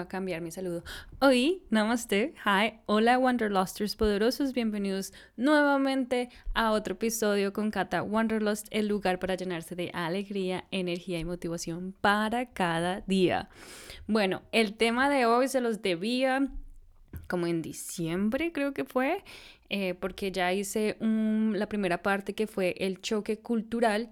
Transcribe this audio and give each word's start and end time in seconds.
voy 0.00 0.06
a 0.06 0.08
cambiar 0.08 0.40
mi 0.40 0.50
saludo. 0.50 0.82
Hoy, 1.20 1.62
namaste, 1.68 2.34
hi, 2.46 2.80
hola 2.86 3.18
Wanderlusters 3.18 3.96
poderosos, 3.96 4.54
bienvenidos 4.54 5.12
nuevamente 5.36 6.30
a 6.54 6.72
otro 6.72 6.94
episodio 6.94 7.52
con 7.52 7.70
Kata 7.70 8.02
Wanderlust, 8.02 8.66
el 8.70 8.88
lugar 8.88 9.18
para 9.18 9.34
llenarse 9.34 9.74
de 9.74 9.90
alegría, 9.92 10.64
energía 10.70 11.18
y 11.18 11.26
motivación 11.26 11.94
para 12.00 12.46
cada 12.46 13.02
día. 13.02 13.50
Bueno, 14.06 14.40
el 14.52 14.74
tema 14.74 15.10
de 15.10 15.26
hoy 15.26 15.48
se 15.48 15.60
los 15.60 15.82
debía 15.82 16.48
como 17.26 17.46
en 17.46 17.60
diciembre 17.60 18.52
creo 18.52 18.72
que 18.72 18.84
fue, 18.84 19.22
eh, 19.68 19.94
porque 19.94 20.32
ya 20.32 20.52
hice 20.52 20.96
la 21.00 21.68
primera 21.68 22.02
parte 22.02 22.34
que 22.34 22.46
fue 22.46 22.74
el 22.78 23.02
choque 23.02 23.38
cultural 23.40 24.08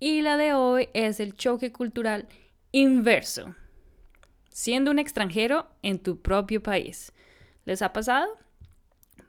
y 0.00 0.22
la 0.22 0.38
de 0.38 0.54
hoy 0.54 0.88
es 0.94 1.20
el 1.20 1.34
choque 1.34 1.70
cultural 1.70 2.28
inverso 2.72 3.54
siendo 4.58 4.90
un 4.90 4.98
extranjero 4.98 5.68
en 5.82 6.00
tu 6.00 6.20
propio 6.20 6.60
país. 6.60 7.12
¿Les 7.64 7.80
ha 7.80 7.92
pasado? 7.92 8.26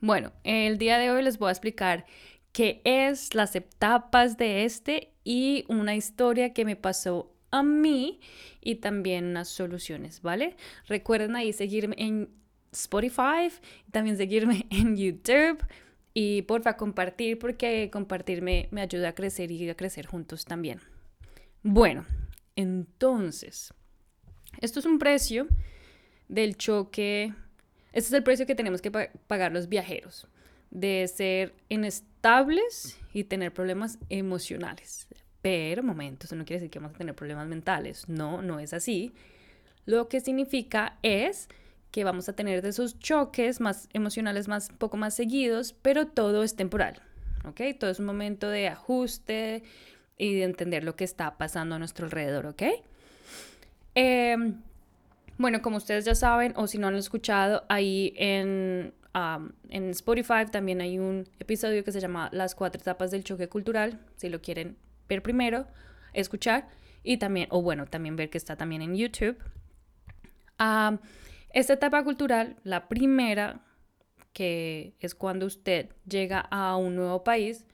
Bueno, 0.01 0.33
el 0.43 0.79
día 0.79 0.97
de 0.97 1.11
hoy 1.11 1.21
les 1.21 1.37
voy 1.37 1.49
a 1.49 1.51
explicar 1.51 2.07
qué 2.51 2.81
es 2.83 3.35
las 3.35 3.55
etapas 3.55 4.37
de 4.37 4.65
este 4.65 5.13
y 5.23 5.65
una 5.67 5.95
historia 5.95 6.51
que 6.51 6.65
me 6.65 6.75
pasó 6.75 7.31
a 7.51 7.61
mí 7.61 8.19
y 8.59 8.77
también 8.77 9.25
unas 9.25 9.49
soluciones, 9.49 10.23
¿vale? 10.23 10.55
Recuerden 10.87 11.35
ahí 11.35 11.53
seguirme 11.53 11.95
en 11.99 12.31
Spotify, 12.71 13.51
también 13.91 14.17
seguirme 14.17 14.65
en 14.71 14.97
YouTube 14.97 15.63
y 16.11 16.41
porfa 16.41 16.75
compartir 16.75 17.37
porque 17.37 17.91
compartirme 17.93 18.67
me 18.71 18.81
ayuda 18.81 19.09
a 19.09 19.13
crecer 19.13 19.51
y 19.51 19.69
a 19.69 19.75
crecer 19.75 20.07
juntos 20.07 20.45
también. 20.45 20.81
Bueno, 21.61 22.07
entonces, 22.55 23.75
esto 24.61 24.79
es 24.79 24.85
un 24.85 24.99
precio 24.99 25.47
del 26.27 26.55
choque, 26.57 27.33
este 27.91 28.07
es 28.07 28.13
el 28.13 28.23
precio 28.23 28.45
que 28.45 28.55
tenemos 28.55 28.81
que 28.81 28.91
pagar 28.91 29.51
los 29.51 29.69
viajeros, 29.69 30.27
de 30.71 31.07
ser 31.07 31.55
inestables 31.69 32.99
y 33.13 33.23
tener 33.23 33.53
problemas 33.53 33.97
emocionales. 34.09 35.07
Pero, 35.41 35.83
momento, 35.83 36.25
eso 36.25 36.35
no 36.35 36.45
quiere 36.45 36.59
decir 36.59 36.71
que 36.71 36.79
vamos 36.79 36.95
a 36.95 36.97
tener 36.97 37.15
problemas 37.15 37.47
mentales. 37.47 38.09
No, 38.09 38.41
no 38.41 38.59
es 38.59 38.73
así. 38.73 39.13
Lo 39.85 40.09
que 40.09 40.19
significa 40.19 40.97
es 41.01 41.47
que 41.91 42.03
vamos 42.03 42.29
a 42.29 42.33
tener 42.33 42.61
de 42.61 42.69
esos 42.69 42.99
choques 42.99 43.59
más 43.59 43.89
emocionales 43.93 44.47
más 44.47 44.69
poco 44.77 44.97
más 44.97 45.15
seguidos, 45.15 45.73
pero 45.81 46.07
todo 46.07 46.43
es 46.43 46.55
temporal. 46.55 47.01
¿Ok? 47.45 47.61
Todo 47.79 47.89
es 47.89 47.99
un 47.99 48.05
momento 48.05 48.49
de 48.49 48.67
ajuste 48.67 49.63
y 50.17 50.35
de 50.35 50.43
entender 50.43 50.83
lo 50.83 50.95
que 50.95 51.05
está 51.05 51.37
pasando 51.37 51.75
a 51.75 51.79
nuestro 51.79 52.05
alrededor. 52.05 52.45
¿Ok? 52.45 52.63
Em, 54.01 54.61
bueno, 55.37 55.61
como 55.61 55.75
ustedes 55.75 56.05
ya 56.05 56.15
saben, 56.15 56.53
o 56.55 56.67
si 56.67 56.77
no 56.77 56.87
han 56.87 56.95
escuchado, 56.95 57.65
ahí 57.67 58.13
en, 58.15 58.93
en 59.69 59.89
Spotify 59.89 60.45
también 60.49 60.79
hay 60.79 60.99
un 60.99 61.27
episodio 61.37 61.83
que 61.83 61.91
se 61.91 61.99
llama 61.99 62.29
Las 62.31 62.55
cuatro 62.55 62.79
etapas 62.79 63.11
del 63.11 63.25
choque 63.25 63.49
cultural, 63.49 63.99
si 64.15 64.29
lo 64.29 64.41
quieren 64.41 64.77
ver 65.09 65.21
primero, 65.21 65.67
escuchar, 66.13 66.69
y 67.03 67.17
también, 67.17 67.49
o 67.51 67.61
bueno, 67.61 67.87
también 67.87 68.15
ver 68.15 68.29
que 68.29 68.37
está 68.37 68.55
también 68.55 68.81
en 68.83 68.95
YouTube. 68.95 69.37
esta 71.51 71.73
etapa 71.73 72.01
cultural, 72.05 72.55
la 72.63 72.87
primera, 72.87 73.65
que 74.31 74.95
es 75.01 75.13
cuando 75.13 75.45
usted 75.45 75.89
llega 76.07 76.39
a 76.39 76.77
un 76.77 76.95
nuevo 76.95 77.25
país, 77.25 77.65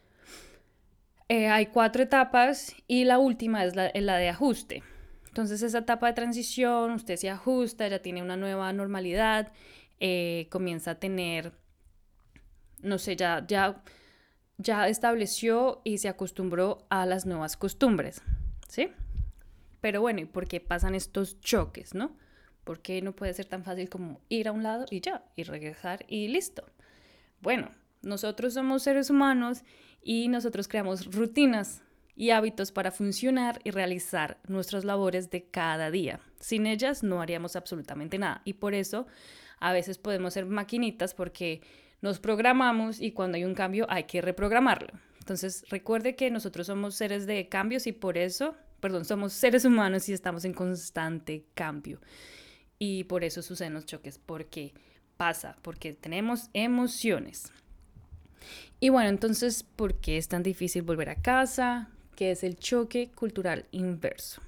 eh, 1.29 1.49
hay 1.49 1.67
cuatro 1.67 2.01
etapas 2.01 2.75
y 2.87 3.03
la 3.03 3.19
última 3.19 3.63
es 3.63 3.75
la 3.75 4.17
de 4.17 4.29
ajuste. 4.29 4.81
Entonces 5.35 5.61
esa 5.63 5.79
etapa 5.79 6.07
de 6.07 6.13
transición, 6.13 6.91
usted 6.91 7.17
se 7.17 7.29
ajusta, 7.29 7.85
ya 7.89 7.99
tiene 7.99 8.21
una 8.21 8.37
nueva 8.37 8.71
normalidad, 8.71 9.51
eh, 9.99 10.47
comienza 10.49 10.91
a 10.91 10.95
tener, 10.95 11.51
no 12.81 12.97
sé, 12.99 13.17
ya, 13.17 13.43
ya, 13.45 13.83
ya 14.57 14.87
estableció 14.87 15.81
y 15.83 15.97
se 15.97 16.07
acostumbró 16.07 16.85
a 16.89 17.05
las 17.05 17.25
nuevas 17.25 17.57
costumbres, 17.57 18.21
¿sí? 18.69 18.93
Pero 19.81 19.99
bueno, 19.99 20.21
¿y 20.21 20.25
por 20.25 20.47
qué 20.47 20.61
pasan 20.61 20.95
estos 20.95 21.41
choques, 21.41 21.93
no? 21.93 22.15
¿Por 22.63 22.79
qué 22.79 23.01
no 23.01 23.13
puede 23.13 23.33
ser 23.33 23.47
tan 23.47 23.65
fácil 23.65 23.89
como 23.89 24.21
ir 24.29 24.47
a 24.47 24.53
un 24.53 24.63
lado 24.63 24.85
y 24.89 25.01
ya, 25.01 25.25
y 25.35 25.43
regresar 25.43 26.05
y 26.07 26.29
listo? 26.29 26.63
Bueno, 27.41 27.71
nosotros 28.01 28.53
somos 28.53 28.83
seres 28.83 29.09
humanos 29.09 29.65
y 30.01 30.29
nosotros 30.29 30.69
creamos 30.69 31.13
rutinas 31.13 31.81
y 32.15 32.29
hábitos 32.29 32.71
para 32.71 32.91
funcionar 32.91 33.59
y 33.63 33.71
realizar 33.71 34.39
nuestras 34.47 34.85
labores 34.85 35.29
de 35.29 35.43
cada 35.43 35.91
día. 35.91 36.19
Sin 36.39 36.65
ellas 36.65 37.03
no 37.03 37.21
haríamos 37.21 37.55
absolutamente 37.55 38.17
nada 38.17 38.41
y 38.45 38.53
por 38.53 38.73
eso 38.73 39.05
a 39.59 39.73
veces 39.73 39.97
podemos 39.97 40.33
ser 40.33 40.45
maquinitas 40.45 41.13
porque 41.13 41.61
nos 42.01 42.19
programamos 42.19 43.01
y 43.01 43.11
cuando 43.11 43.35
hay 43.35 43.45
un 43.45 43.55
cambio 43.55 43.85
hay 43.89 44.03
que 44.03 44.21
reprogramarlo. 44.21 44.89
Entonces 45.19 45.65
recuerde 45.69 46.15
que 46.15 46.29
nosotros 46.29 46.67
somos 46.67 46.95
seres 46.95 47.25
de 47.25 47.49
cambios 47.49 47.87
y 47.87 47.91
por 47.91 48.17
eso, 48.17 48.55
perdón, 48.79 49.05
somos 49.05 49.33
seres 49.33 49.65
humanos 49.65 50.07
y 50.07 50.13
estamos 50.13 50.45
en 50.45 50.53
constante 50.53 51.45
cambio. 51.55 51.99
Y 52.77 53.05
por 53.05 53.23
eso 53.23 53.41
suceden 53.41 53.73
los 53.73 53.85
choques, 53.85 54.19
porque 54.19 54.73
pasa, 55.17 55.57
porque 55.61 55.93
tenemos 55.93 56.49
emociones. 56.53 57.51
Y 58.79 58.89
bueno, 58.89 59.09
entonces, 59.09 59.63
¿por 59.63 59.99
qué 59.99 60.17
es 60.17 60.27
tan 60.27 60.43
difícil 60.43 60.83
volver 60.83 61.09
a 61.09 61.21
casa? 61.21 61.89
Que 62.15 62.31
es 62.31 62.43
el 62.43 62.57
choque 62.57 63.11
cultural 63.13 63.65
inverso. 63.71 64.41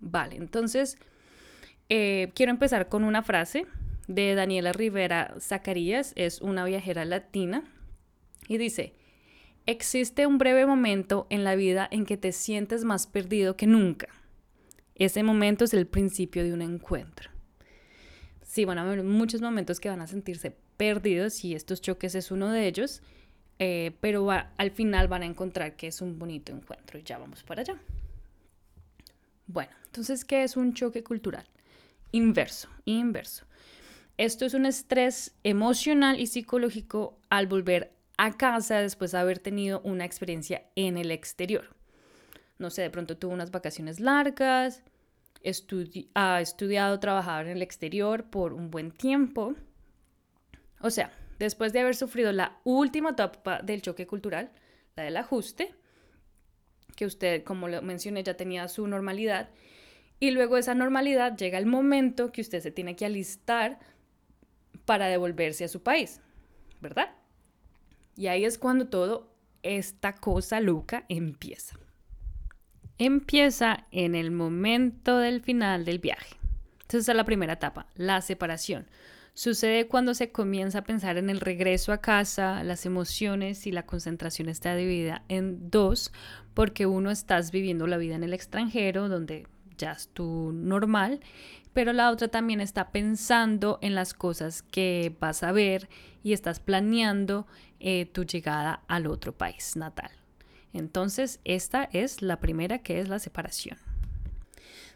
Vale, 0.00 0.36
entonces 0.36 0.96
eh, 1.88 2.30
quiero 2.34 2.50
empezar 2.50 2.88
con 2.88 3.04
una 3.04 3.22
frase 3.22 3.66
de 4.08 4.34
Daniela 4.34 4.72
Rivera 4.72 5.34
Zacarías, 5.40 6.12
es 6.16 6.40
una 6.40 6.64
viajera 6.64 7.04
latina, 7.04 7.64
y 8.48 8.58
dice, 8.58 8.94
existe 9.66 10.26
un 10.26 10.38
breve 10.38 10.66
momento 10.66 11.26
en 11.30 11.44
la 11.44 11.54
vida 11.54 11.88
en 11.90 12.04
que 12.04 12.16
te 12.16 12.32
sientes 12.32 12.84
más 12.84 13.06
perdido 13.06 13.56
que 13.56 13.66
nunca. 13.66 14.08
Ese 14.94 15.22
momento 15.22 15.64
es 15.64 15.74
el 15.74 15.86
principio 15.86 16.44
de 16.44 16.52
un 16.52 16.62
encuentro. 16.62 17.30
Sí, 18.42 18.64
van 18.64 18.78
a 18.78 18.82
haber 18.82 19.02
muchos 19.02 19.40
momentos 19.40 19.80
que 19.80 19.88
van 19.88 20.00
a 20.00 20.06
sentirse 20.06 20.54
perdidos 20.76 21.44
y 21.44 21.54
estos 21.54 21.80
choques 21.80 22.14
es 22.14 22.30
uno 22.30 22.50
de 22.50 22.66
ellos. 22.66 23.02
Eh, 23.58 23.96
pero 24.00 24.28
al 24.30 24.70
final 24.72 25.08
van 25.08 25.22
a 25.22 25.26
encontrar 25.26 25.76
que 25.76 25.86
es 25.86 26.00
un 26.00 26.18
bonito 26.18 26.52
encuentro 26.52 26.98
y 26.98 27.02
ya 27.02 27.18
vamos 27.18 27.42
para 27.42 27.62
allá. 27.62 27.76
Bueno, 29.46 29.72
entonces, 29.86 30.24
¿qué 30.24 30.42
es 30.42 30.56
un 30.56 30.74
choque 30.74 31.04
cultural? 31.04 31.46
Inverso, 32.10 32.68
inverso. 32.84 33.44
Esto 34.18 34.44
es 34.44 34.54
un 34.54 34.66
estrés 34.66 35.34
emocional 35.42 36.20
y 36.20 36.26
psicológico 36.26 37.18
al 37.28 37.46
volver 37.46 37.92
a 38.16 38.36
casa 38.36 38.80
después 38.80 39.12
de 39.12 39.18
haber 39.18 39.38
tenido 39.38 39.80
una 39.84 40.04
experiencia 40.04 40.64
en 40.76 40.96
el 40.96 41.10
exterior. 41.10 41.74
No 42.58 42.70
sé, 42.70 42.82
de 42.82 42.90
pronto 42.90 43.16
tuvo 43.16 43.32
unas 43.32 43.50
vacaciones 43.50 44.00
largas, 44.00 44.82
ha 46.14 46.40
estudiado, 46.40 47.00
trabajado 47.00 47.42
en 47.42 47.48
el 47.48 47.62
exterior 47.62 48.24
por 48.24 48.52
un 48.52 48.70
buen 48.70 48.92
tiempo. 48.92 49.54
O 50.80 50.90
sea, 50.90 51.12
después 51.44 51.72
de 51.72 51.80
haber 51.80 51.96
sufrido 51.96 52.32
la 52.32 52.60
última 52.64 53.10
etapa 53.10 53.62
del 53.62 53.82
choque 53.82 54.06
cultural, 54.06 54.52
la 54.94 55.02
del 55.02 55.16
ajuste, 55.16 55.74
que 56.94 57.04
usted, 57.04 57.42
como 57.42 57.68
lo 57.68 57.82
mencioné, 57.82 58.22
ya 58.22 58.34
tenía 58.34 58.68
su 58.68 58.86
normalidad, 58.86 59.50
y 60.20 60.30
luego 60.30 60.56
esa 60.56 60.74
normalidad 60.74 61.36
llega 61.36 61.58
el 61.58 61.66
momento 61.66 62.30
que 62.30 62.42
usted 62.42 62.60
se 62.60 62.70
tiene 62.70 62.94
que 62.94 63.06
alistar 63.06 63.80
para 64.84 65.06
devolverse 65.06 65.64
a 65.64 65.68
su 65.68 65.82
país, 65.82 66.20
¿verdad? 66.80 67.10
Y 68.16 68.28
ahí 68.28 68.44
es 68.44 68.56
cuando 68.56 68.86
todo 68.86 69.34
esta 69.62 70.14
cosa 70.14 70.60
loca 70.60 71.06
empieza. 71.08 71.76
Empieza 72.98 73.86
en 73.90 74.14
el 74.14 74.30
momento 74.30 75.18
del 75.18 75.40
final 75.40 75.84
del 75.84 75.98
viaje. 75.98 76.36
Entonces, 76.82 77.00
esa 77.00 77.12
es 77.12 77.16
la 77.16 77.24
primera 77.24 77.54
etapa, 77.54 77.88
la 77.96 78.20
separación. 78.20 78.86
Sucede 79.34 79.88
cuando 79.88 80.12
se 80.12 80.30
comienza 80.30 80.80
a 80.80 80.84
pensar 80.84 81.16
en 81.16 81.30
el 81.30 81.40
regreso 81.40 81.92
a 81.92 82.02
casa, 82.02 82.62
las 82.64 82.84
emociones 82.84 83.66
y 83.66 83.72
la 83.72 83.86
concentración 83.86 84.50
está 84.50 84.76
dividida 84.76 85.24
en 85.28 85.70
dos, 85.70 86.12
porque 86.52 86.84
uno 86.84 87.10
estás 87.10 87.50
viviendo 87.50 87.86
la 87.86 87.96
vida 87.96 88.14
en 88.14 88.24
el 88.24 88.34
extranjero, 88.34 89.08
donde 89.08 89.46
ya 89.78 89.92
es 89.92 90.08
tu 90.08 90.52
normal, 90.52 91.20
pero 91.72 91.94
la 91.94 92.10
otra 92.10 92.28
también 92.28 92.60
está 92.60 92.90
pensando 92.90 93.78
en 93.80 93.94
las 93.94 94.12
cosas 94.12 94.62
que 94.62 95.16
vas 95.18 95.42
a 95.42 95.52
ver 95.52 95.88
y 96.22 96.34
estás 96.34 96.60
planeando 96.60 97.46
eh, 97.80 98.04
tu 98.04 98.24
llegada 98.24 98.82
al 98.86 99.06
otro 99.06 99.32
país 99.32 99.76
natal. 99.76 100.10
Entonces, 100.74 101.40
esta 101.44 101.84
es 101.84 102.20
la 102.20 102.38
primera 102.38 102.80
que 102.80 103.00
es 103.00 103.08
la 103.08 103.18
separación. 103.18 103.78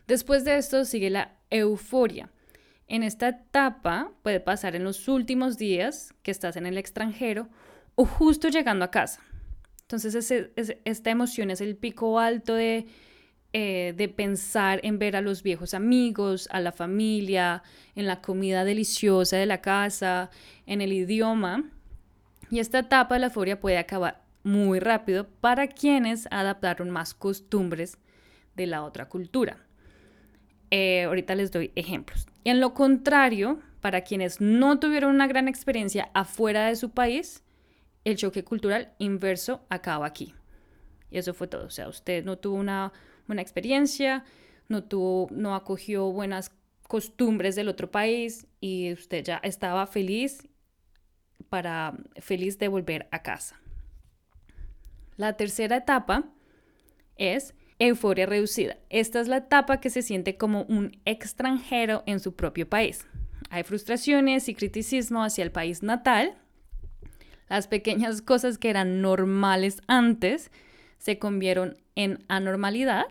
Después 0.06 0.44
de 0.44 0.59
esto 0.59 0.85
sigue 0.85 1.09
la 1.09 1.33
euforia. 1.50 2.31
En 2.88 3.03
esta 3.03 3.29
etapa 3.29 4.12
puede 4.23 4.41
pasar 4.41 4.77
en 4.77 4.85
los 4.85 5.09
últimos 5.09 5.59
días 5.59 6.15
que 6.23 6.31
estás 6.31 6.56
en 6.56 6.67
el 6.67 6.79
extranjero 6.79 7.49
o 7.94 8.05
justo 8.05 8.49
llegando 8.49 8.85
a 8.85 8.91
casa. 8.91 9.21
Entonces 9.83 10.31
esta 10.85 11.11
emoción 11.11 11.50
es 11.50 11.61
el 11.61 11.77
pico 11.77 12.19
alto 12.19 12.55
de 12.55 12.87
eh, 13.59 13.94
de 13.97 14.11
pensar 14.11 14.81
en 14.83 14.99
ver 14.99 15.17
a 15.17 15.23
los 15.23 15.43
viejos 15.43 15.73
amigos, 15.73 16.47
a 16.53 16.61
la 16.61 16.73
familia, 16.73 17.62
en 17.94 18.06
la 18.06 18.21
comida 18.21 18.65
deliciosa 18.65 19.38
de 19.38 19.47
la 19.47 19.62
casa, 19.62 20.31
en 20.67 20.83
el 20.83 20.93
idioma. 20.93 21.65
Y 22.50 22.59
esta 22.59 22.81
etapa 22.81 23.15
de 23.15 23.21
la 23.21 23.27
euforia 23.29 23.59
puede 23.59 23.79
acabar 23.79 24.23
muy 24.43 24.79
rápido 24.79 25.27
para 25.41 25.69
quienes 25.69 26.29
adaptaron 26.31 26.91
más 26.91 27.15
costumbres 27.15 27.97
de 28.56 28.67
la 28.67 28.83
otra 28.83 29.09
cultura. 29.09 29.65
Eh, 30.70 31.04
ahorita 31.04 31.34
les 31.34 31.50
doy 31.52 31.72
ejemplos. 31.74 32.26
En 32.44 32.60
lo 32.60 32.74
contrario, 32.74 33.60
para 33.80 34.02
quienes 34.02 34.40
no 34.40 34.78
tuvieron 34.78 35.14
una 35.14 35.26
gran 35.26 35.48
experiencia 35.48 36.10
afuera 36.12 36.66
de 36.66 36.76
su 36.76 36.90
país, 36.90 37.44
el 38.04 38.16
choque 38.16 38.44
cultural 38.44 38.92
inverso 38.98 39.64
acaba 39.68 40.06
aquí. 40.06 40.34
Y 41.10 41.18
eso 41.18 41.34
fue 41.34 41.46
todo. 41.46 41.66
O 41.66 41.70
sea, 41.70 41.88
usted 41.88 42.24
no 42.24 42.38
tuvo 42.38 42.56
una 42.56 42.92
buena 43.26 43.42
experiencia, 43.42 44.24
no, 44.68 44.84
tuvo, 44.84 45.28
no 45.30 45.54
acogió 45.54 46.10
buenas 46.12 46.52
costumbres 46.88 47.56
del 47.56 47.68
otro 47.68 47.90
país 47.90 48.46
y 48.60 48.92
usted 48.92 49.24
ya 49.24 49.36
estaba 49.38 49.86
feliz 49.86 50.48
para 51.48 51.94
feliz 52.20 52.58
de 52.58 52.68
volver 52.68 53.08
a 53.10 53.22
casa. 53.22 53.60
La 55.16 55.36
tercera 55.36 55.76
etapa 55.76 56.24
es 57.16 57.54
euforia 57.78 58.26
reducida. 58.26 58.76
Esta 58.90 59.20
es 59.20 59.28
la 59.28 59.38
etapa 59.38 59.81
que 59.81 59.90
se 59.90 60.02
siente 60.02 60.37
como 60.37 60.62
un 60.62 60.99
extranjero 61.05 62.02
en 62.06 62.20
su 62.20 62.34
propio 62.34 62.69
país. 62.69 63.06
Hay 63.50 63.62
frustraciones 63.62 64.49
y 64.49 64.55
criticismo 64.55 65.23
hacia 65.23 65.44
el 65.44 65.52
país 65.52 65.82
natal. 65.82 66.34
Las 67.49 67.69
pequeñas 67.69 68.23
cosas 68.23 68.58
que 68.58 68.70
eran 68.70 69.00
normales 69.02 69.82
antes 69.87 70.50
se 70.99 71.19
convierten 71.19 71.76
en 71.94 72.25
anormalidad 72.28 73.06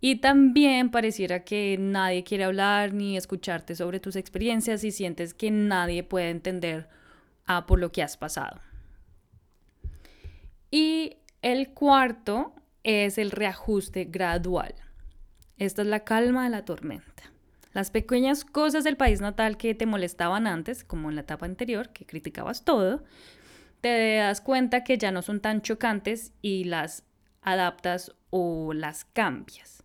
y 0.00 0.16
también 0.16 0.90
pareciera 0.90 1.44
que 1.44 1.76
nadie 1.78 2.24
quiere 2.24 2.44
hablar 2.44 2.92
ni 2.92 3.16
escucharte 3.16 3.74
sobre 3.74 4.00
tus 4.00 4.16
experiencias 4.16 4.84
y 4.84 4.90
sientes 4.90 5.32
que 5.32 5.50
nadie 5.50 6.02
puede 6.02 6.30
entender 6.30 6.88
ah, 7.46 7.66
por 7.66 7.80
lo 7.80 7.90
que 7.90 8.02
has 8.02 8.16
pasado. 8.16 8.60
Y 10.70 11.16
el 11.40 11.70
cuarto 11.70 12.54
es 12.84 13.18
el 13.18 13.30
reajuste 13.30 14.04
gradual. 14.04 14.74
Esta 15.56 15.82
es 15.82 15.88
la 15.88 16.04
calma 16.04 16.44
de 16.44 16.50
la 16.50 16.64
tormenta. 16.64 17.24
Las 17.72 17.90
pequeñas 17.90 18.44
cosas 18.44 18.84
del 18.84 18.96
país 18.96 19.20
natal 19.20 19.56
que 19.56 19.74
te 19.74 19.86
molestaban 19.86 20.46
antes, 20.46 20.84
como 20.84 21.08
en 21.08 21.16
la 21.16 21.22
etapa 21.22 21.46
anterior, 21.46 21.90
que 21.90 22.06
criticabas 22.06 22.64
todo, 22.64 23.02
te 23.80 24.16
das 24.16 24.40
cuenta 24.40 24.84
que 24.84 24.96
ya 24.96 25.10
no 25.10 25.22
son 25.22 25.40
tan 25.40 25.60
chocantes 25.60 26.32
y 26.40 26.64
las 26.64 27.04
adaptas 27.42 28.12
o 28.30 28.72
las 28.72 29.04
cambias. 29.04 29.82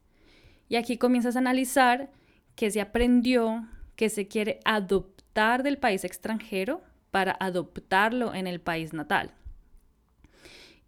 Y 0.68 0.76
aquí 0.76 0.98
comienzas 0.98 1.36
a 1.36 1.40
analizar 1.40 2.12
qué 2.56 2.70
se 2.70 2.80
aprendió, 2.80 3.68
qué 3.96 4.10
se 4.10 4.28
quiere 4.28 4.60
adoptar 4.66 5.64
del 5.64 5.78
país 5.78 6.04
extranjero 6.04 6.82
para 7.12 7.36
adoptarlo 7.40 8.36
en 8.36 8.46
el 8.46 8.62
país 8.62 8.94
natal. 8.94 9.34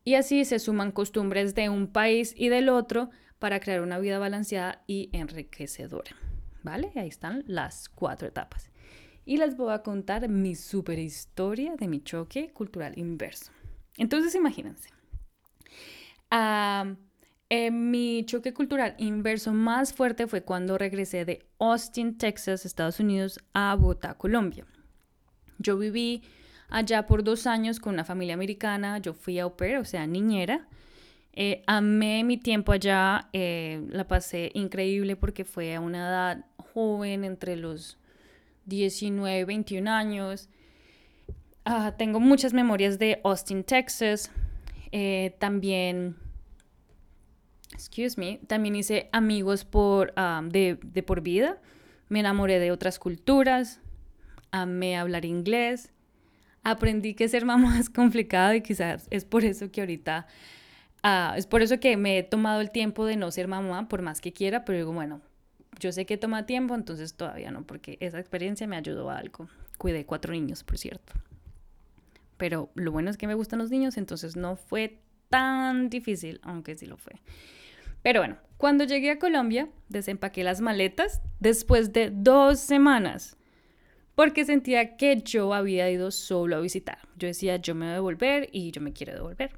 Y 0.03 0.15
así 0.15 0.45
se 0.45 0.59
suman 0.59 0.91
costumbres 0.91 1.53
de 1.53 1.69
un 1.69 1.87
país 1.87 2.33
y 2.35 2.49
del 2.49 2.69
otro 2.69 3.09
para 3.39 3.59
crear 3.59 3.81
una 3.81 3.99
vida 3.99 4.19
balanceada 4.19 4.83
y 4.87 5.09
enriquecedora. 5.13 6.15
¿Vale? 6.63 6.91
Ahí 6.95 7.07
están 7.07 7.43
las 7.47 7.89
cuatro 7.89 8.27
etapas. 8.27 8.69
Y 9.25 9.37
les 9.37 9.55
voy 9.55 9.73
a 9.73 9.83
contar 9.83 10.27
mi 10.29 10.55
super 10.55 10.99
historia 10.99 11.75
de 11.75 11.87
mi 11.87 12.01
choque 12.03 12.51
cultural 12.51 12.97
inverso. 12.97 13.51
Entonces, 13.97 14.35
imagínense. 14.35 14.89
mi 17.71 18.23
choque 18.25 18.53
cultural 18.53 18.95
inverso 18.97 19.53
más 19.53 19.93
fuerte 19.93 20.27
fue 20.27 20.43
cuando 20.43 20.77
regresé 20.77 21.25
de 21.25 21.45
Austin, 21.59 22.17
Texas, 22.17 22.65
Estados 22.65 22.99
Unidos, 22.99 23.39
a 23.53 23.75
Bogotá, 23.75 24.15
Colombia. 24.15 24.65
Yo 25.59 25.77
viví 25.77 26.23
allá 26.71 27.05
por 27.05 27.23
dos 27.23 27.45
años 27.45 27.79
con 27.79 27.93
una 27.93 28.03
familia 28.03 28.33
americana. 28.33 28.97
Yo 28.97 29.13
fui 29.13 29.37
au 29.39 29.55
pair, 29.55 29.77
o 29.77 29.85
sea, 29.85 30.07
niñera. 30.07 30.67
Eh, 31.33 31.61
amé 31.67 32.23
mi 32.23 32.37
tiempo 32.37 32.71
allá, 32.71 33.29
eh, 33.31 33.85
la 33.89 34.07
pasé 34.07 34.51
increíble 34.53 35.15
porque 35.15 35.45
fue 35.45 35.75
a 35.75 35.79
una 35.79 35.99
edad 35.99 36.45
joven, 36.73 37.23
entre 37.23 37.55
los 37.55 37.97
19 38.65 39.39
y 39.39 39.43
21 39.43 39.89
años. 39.91 40.49
Ah, 41.63 41.93
tengo 41.97 42.19
muchas 42.19 42.53
memorias 42.53 42.97
de 42.97 43.21
Austin, 43.23 43.63
Texas. 43.63 44.31
Eh, 44.91 45.35
también, 45.39 46.15
excuse 47.73 48.17
me, 48.17 48.39
también 48.47 48.75
hice 48.75 49.09
amigos 49.11 49.63
por, 49.63 50.13
de, 50.15 50.79
de 50.81 51.03
por 51.03 51.21
vida. 51.21 51.61
Me 52.09 52.19
enamoré 52.19 52.59
de 52.59 52.71
otras 52.71 52.99
culturas. 52.99 53.79
Amé 54.51 54.97
hablar 54.97 55.23
inglés 55.23 55.93
aprendí 56.63 57.13
que 57.13 57.27
ser 57.27 57.45
mamá 57.45 57.77
es 57.79 57.89
complicado 57.89 58.53
y 58.53 58.61
quizás 58.61 59.07
es 59.09 59.25
por 59.25 59.45
eso 59.45 59.71
que 59.71 59.81
ahorita, 59.81 60.27
ah, 61.03 61.33
es 61.37 61.47
por 61.47 61.61
eso 61.61 61.79
que 61.79 61.97
me 61.97 62.17
he 62.17 62.23
tomado 62.23 62.61
el 62.61 62.71
tiempo 62.71 63.05
de 63.05 63.15
no 63.15 63.31
ser 63.31 63.47
mamá 63.47 63.87
por 63.87 64.01
más 64.01 64.21
que 64.21 64.33
quiera, 64.33 64.65
pero 64.65 64.77
digo, 64.77 64.93
bueno, 64.93 65.21
yo 65.79 65.91
sé 65.91 66.05
que 66.05 66.17
toma 66.17 66.45
tiempo, 66.45 66.75
entonces 66.75 67.15
todavía 67.15 67.51
no, 67.51 67.63
porque 67.63 67.97
esa 68.01 68.19
experiencia 68.19 68.67
me 68.67 68.75
ayudó 68.75 69.09
a 69.09 69.17
algo. 69.17 69.47
Cuidé 69.77 70.05
cuatro 70.05 70.33
niños, 70.33 70.63
por 70.63 70.77
cierto. 70.77 71.13
Pero 72.37 72.69
lo 72.75 72.91
bueno 72.91 73.09
es 73.09 73.17
que 73.17 73.27
me 73.27 73.33
gustan 73.33 73.59
los 73.59 73.71
niños, 73.71 73.97
entonces 73.97 74.35
no 74.35 74.55
fue 74.55 74.99
tan 75.29 75.89
difícil, 75.89 76.39
aunque 76.43 76.75
sí 76.75 76.85
lo 76.85 76.97
fue. 76.97 77.13
Pero 78.03 78.19
bueno, 78.19 78.37
cuando 78.57 78.83
llegué 78.83 79.11
a 79.11 79.19
Colombia, 79.19 79.69
desempaqué 79.89 80.43
las 80.43 80.61
maletas 80.61 81.21
después 81.39 81.93
de 81.93 82.11
dos 82.11 82.59
semanas 82.59 83.37
porque 84.15 84.45
sentía 84.45 84.97
que 84.97 85.21
yo 85.21 85.53
había 85.53 85.89
ido 85.89 86.11
solo 86.11 86.57
a 86.57 86.59
visitar. 86.59 86.99
Yo 87.17 87.27
decía, 87.27 87.57
yo 87.57 87.75
me 87.75 87.85
voy 87.85 87.91
a 87.91 87.95
devolver 87.95 88.49
y 88.51 88.71
yo 88.71 88.81
me 88.81 88.93
quiero 88.93 89.13
devolver. 89.13 89.51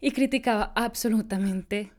Y 0.00 0.10
criticaba 0.10 0.72
absolutamente 0.74 1.92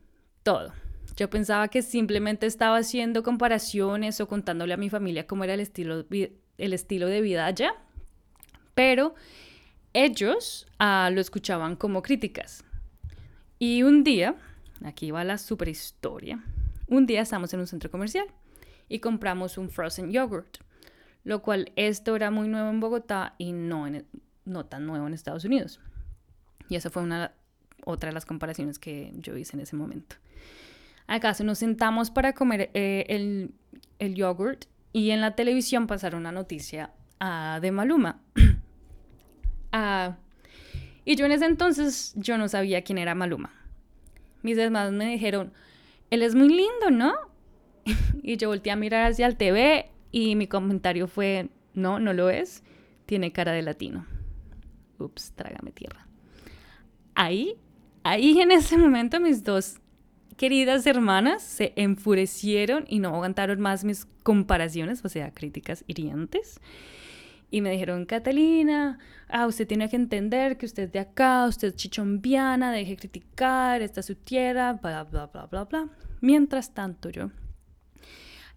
todo. 0.44 0.74
Yo 1.15 1.30
pensaba 1.30 1.68
que 1.68 1.81
simplemente 1.81 2.45
estaba 2.45 2.77
haciendo 2.77 3.24
comparaciones 3.24 4.19
o 4.19 4.27
contándole 4.27 4.74
a 4.74 4.77
mi 4.77 4.89
familia 4.89 5.27
cómo 5.27 5.43
era 5.43 5.53
el 5.53 5.60
estilo, 5.60 6.05
el 6.10 6.74
estilo 6.74 7.07
de 7.07 7.22
vida 7.22 7.46
allá, 7.46 7.75
pero 8.74 9.13
ellos 9.93 10.67
ah, 10.79 11.10
lo 11.13 11.22
escuchaban 11.22 11.75
como 11.75 12.01
críticas. 12.01 12.63
Y 13.60 13.84
un 13.84 14.03
día, 14.03 14.36
aquí 14.84 15.12
va 15.12 15.24
la 15.24 15.38
super 15.38 15.69
historia, 15.69 16.43
un 16.88 17.05
día 17.05 17.22
estamos 17.22 17.53
en 17.53 17.60
un 17.60 17.67
centro 17.67 17.91
comercial 17.91 18.25
y 18.89 19.00
compramos 19.00 19.57
un 19.57 19.69
frozen 19.69 20.12
yogurt 20.12 20.62
lo 21.24 21.42
cual 21.42 21.72
esto 21.75 22.15
era 22.15 22.32
muy 22.32 22.48
nuevo 22.48 22.70
en 22.70 22.80
Bogotá 22.80 23.36
y 23.38 23.51
no, 23.53 23.88
en, 23.88 24.06
no 24.46 24.65
tan 24.65 24.86
nuevo 24.86 25.08
en 25.08 25.13
Estados 25.13 25.46
Unidos. 25.46 25.80
Y 26.70 26.75
esa 26.75 26.89
fue 26.89 27.03
una, 27.03 27.34
otra 27.86 28.10
de 28.10 28.13
las 28.13 28.25
comparaciones 28.25 28.80
que 28.80 29.12
yo 29.15 29.38
hice 29.38 29.56
en 29.56 29.62
ese 29.62 29.75
momento. 29.75 30.15
Acaso 31.08 31.44
nos 31.44 31.60
sentamos 31.60 32.12
para 32.12 32.34
comer 32.34 32.70
eh, 32.74 33.06
el, 33.10 33.51
el 34.00 34.15
yogurt 34.15 34.65
y 34.92 35.12
en 35.12 35.22
la 35.22 35.36
televisión 35.36 35.88
pasaron 35.88 36.22
una 36.22 36.32
noticia 36.32 36.92
uh, 37.22 37.60
de 37.60 37.72
Maluma. 37.72 38.22
uh, 39.74 40.13
y 41.06 41.15
yo 41.15 41.25
en 41.25 41.32
ese 41.34 41.46
entonces 41.46 42.13
yo 42.15 42.38
no 42.38 42.48
sabía 42.48 42.84
quién 42.84 42.98
era 42.98 43.15
Maluma. 43.15 43.51
Mis 44.42 44.58
hermanos 44.58 44.94
me 44.94 45.06
dijeron, 45.06 45.53
él 46.10 46.22
es 46.22 46.36
muy 46.36 46.50
lindo, 46.50 46.89
¿no? 46.92 47.13
y 48.22 48.38
yo 48.38 48.50
volteé 48.50 48.72
a 48.72 48.75
mirar 48.75 49.12
hacia 49.12 49.25
el 49.25 49.36
TV 49.36 49.89
y 50.13 50.36
mi 50.36 50.46
comentario 50.46 51.08
fue, 51.08 51.50
no, 51.74 52.00
no 52.00 52.13
lo 52.13 52.29
es, 52.29 52.63
tiene 53.08 53.34
cara 53.34 53.51
de 53.51 53.63
latino. 53.63 54.05
Ups, 55.00 55.34
trágame 55.36 55.72
tierra. 55.72 56.08
Ahí, 57.15 57.55
ahí 58.03 58.39
en 58.39 58.51
ese 58.51 58.77
momento 58.77 59.20
mis 59.20 59.43
dos 59.43 59.79
queridas 60.38 60.86
hermanas 60.86 61.41
se 61.41 61.74
enfurecieron 61.75 62.86
y 62.88 63.00
no 63.00 63.10
aguantaron 63.10 63.60
más 63.60 63.84
mis 63.84 64.05
comparaciones, 64.22 65.03
o 65.03 65.10
sea, 65.10 65.34
críticas 65.34 65.84
hirientes. 65.88 66.62
Y 67.50 67.62
me 67.62 67.72
dijeron, 67.72 68.05
Catalina, 68.05 69.00
ah, 69.29 69.48
usted 69.48 69.67
tiene 69.67 69.89
que 69.89 69.96
entender 69.96 70.58
que 70.58 70.67
usted 70.67 70.84
es 70.84 70.91
de 70.91 71.00
acá, 71.00 71.48
usted 71.48 71.70
es 71.70 71.75
chichombiana, 71.75 72.72
deje 72.72 72.98
criticar, 72.98 73.82
esta 73.82 74.01
es 74.01 74.05
su 74.05 74.15
tierra, 74.15 74.74
bla, 74.74 75.05
bla, 75.05 75.25
bla, 75.25 75.48
bla, 75.48 75.63
bla. 75.63 75.89
Mientras 76.22 76.75
tanto, 76.75 77.10
yo 77.10 77.32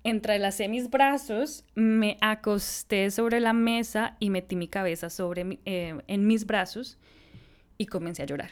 entrelacé 0.08 0.68
mis 0.68 0.88
brazos, 0.88 1.64
me 1.74 2.16
acosté 2.20 3.10
sobre 3.10 3.40
la 3.40 3.52
mesa 3.52 4.16
y 4.20 4.30
metí 4.30 4.56
mi 4.56 4.68
cabeza 4.68 5.10
sobre 5.10 5.58
eh, 5.64 5.98
en 6.06 6.26
mis 6.26 6.46
brazos 6.46 6.98
y 7.76 7.86
comencé 7.86 8.22
a 8.22 8.26
llorar. 8.26 8.50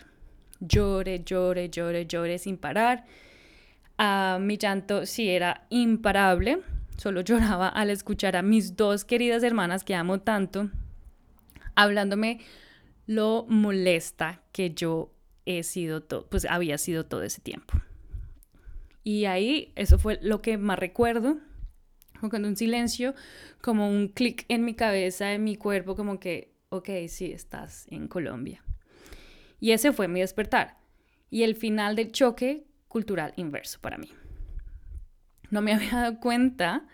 Lloré, 0.61 1.23
lloré, 1.25 1.71
lloré, 1.71 2.07
lloré 2.07 2.39
sin 2.39 2.57
parar. 2.57 3.05
Ah, 3.99 4.39
mi 4.41 4.57
llanto 4.57 5.07
sí 5.07 5.31
era 5.31 5.67
imparable. 5.71 6.61
Solo 6.97 7.21
lloraba 7.21 7.69
al 7.69 7.91
escuchar 7.91 8.37
a 8.37 8.43
mis 8.43 8.77
dos 8.77 9.05
queridas 9.05 9.43
hermanas 9.43 9.85
que 9.85 9.95
amo 9.95 10.21
tanto 10.21 10.71
hablándome 11.75 12.41
lo 13.07 13.47
molesta 13.49 14.43
que 14.53 14.71
yo 14.75 15.13
he 15.47 15.63
sido, 15.63 16.07
pues 16.29 16.47
había 16.47 16.79
sido 16.79 17.05
todo 17.05 17.23
ese 17.23 17.41
tiempo. 17.41 17.75
Y 19.05 19.27
ahí 19.27 19.73
eso 19.77 19.99
fue 19.99 20.19
lo 20.23 20.41
que 20.41 20.57
más 20.59 20.79
recuerdo, 20.79 21.39
cuando 22.31 22.49
un 22.49 22.57
silencio, 22.57 23.15
como 23.61 23.89
un 23.89 24.09
clic 24.09 24.47
en 24.49 24.65
mi 24.65 24.75
cabeza, 24.75 25.33
en 25.35 25.45
mi 25.45 25.57
cuerpo, 25.57 25.95
como 25.95 26.19
que, 26.19 26.55
ok, 26.71 26.89
sí, 27.09 27.31
estás 27.33 27.87
en 27.91 28.09
Colombia. 28.09 28.63
Y 29.61 29.73
ese 29.73 29.93
fue 29.93 30.09
mi 30.09 30.21
despertar. 30.21 30.79
Y 31.31 31.43
el 31.43 31.55
final 31.55 31.97
del 31.97 32.13
choque 32.13 32.65
cultural 32.89 33.35
inverso 33.37 33.79
para 33.81 33.99
mí. 33.99 34.11
No 35.51 35.63
me 35.63 35.73
había 35.75 35.91
dado 35.91 36.21
cuenta 36.21 36.87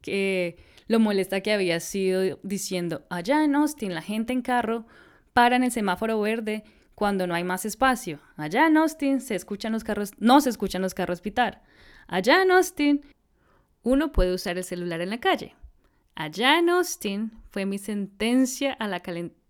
que 0.00 0.56
lo 0.88 0.98
molesta 0.98 1.40
que 1.40 1.52
había 1.52 1.78
sido 1.80 2.40
diciendo, 2.42 3.06
allá 3.08 3.44
en 3.44 3.54
Austin 3.54 3.94
la 3.94 4.02
gente 4.02 4.32
en 4.32 4.42
carro 4.42 4.86
para 5.32 5.56
en 5.56 5.64
el 5.64 5.70
semáforo 5.70 6.20
verde 6.20 6.64
cuando 6.94 7.26
no 7.26 7.34
hay 7.34 7.44
más 7.44 7.64
espacio. 7.64 8.20
Allá 8.36 8.66
en 8.66 8.76
Austin 8.76 9.20
se 9.20 9.34
escuchan 9.34 9.72
los 9.72 9.84
carros, 9.84 10.12
no 10.18 10.40
se 10.40 10.50
escuchan 10.50 10.82
los 10.82 10.94
carros 10.94 11.20
pitar. 11.20 11.62
Allá 12.06 12.42
en 12.42 12.50
Austin 12.50 13.02
uno 13.82 14.12
puede 14.12 14.34
usar 14.34 14.58
el 14.58 14.64
celular 14.64 15.00
en 15.00 15.10
la 15.10 15.20
calle. 15.20 15.54
Allá 16.14 16.58
en 16.58 16.68
Austin 16.68 17.32
fue 17.50 17.66
mi 17.66 17.78
sentencia 17.78 18.72
a 18.74 18.86
la, 18.86 19.02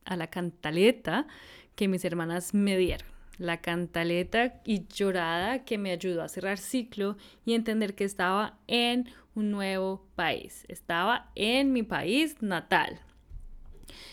a 0.04 0.16
la 0.16 0.26
cantaleta 0.28 1.26
que 1.74 1.88
mis 1.88 2.04
hermanas 2.04 2.54
me 2.54 2.76
dieron. 2.76 3.08
La 3.38 3.60
cantaleta 3.60 4.60
y 4.64 4.86
llorada 4.86 5.64
que 5.64 5.78
me 5.78 5.90
ayudó 5.90 6.22
a 6.22 6.28
cerrar 6.28 6.58
ciclo 6.58 7.16
y 7.44 7.54
entender 7.54 7.94
que 7.94 8.04
estaba 8.04 8.58
en 8.68 9.08
un 9.34 9.50
nuevo 9.50 10.06
país. 10.14 10.64
Estaba 10.68 11.30
en 11.34 11.72
mi 11.72 11.82
país 11.82 12.40
natal. 12.40 13.00